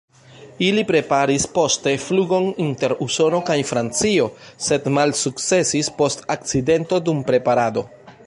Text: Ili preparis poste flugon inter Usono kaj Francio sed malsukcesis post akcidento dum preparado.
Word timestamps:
Ili 0.67 0.83
preparis 0.91 1.43
poste 1.57 1.91
flugon 2.05 2.47
inter 2.63 2.95
Usono 3.07 3.41
kaj 3.49 3.57
Francio 3.73 4.25
sed 4.69 4.89
malsukcesis 4.99 5.91
post 6.01 6.25
akcidento 6.37 7.03
dum 7.11 7.21
preparado. 7.31 7.85